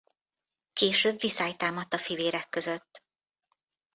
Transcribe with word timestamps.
Később 0.73 1.19
viszály 1.21 1.53
támadt 1.55 1.93
a 1.93 1.97
fivérek 1.97 2.49
között. 2.49 3.03